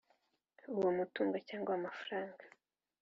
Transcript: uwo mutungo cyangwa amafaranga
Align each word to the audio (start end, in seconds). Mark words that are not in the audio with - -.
uwo 0.77 0.89
mutungo 0.97 1.35
cyangwa 1.47 1.71
amafaranga 1.79 2.43